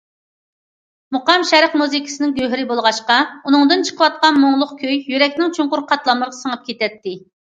[1.15, 3.17] مۇقام شەرق مۇزىكىسىنىڭ گۆھىرى بولغاچقا،
[3.49, 7.15] ئۇنىڭدىن چىقىۋاتقان مۇڭلۇق كۈي يۈرەكنىڭ چوڭقۇر قاتلاملىرىغا سىڭىپ كېتەتتى.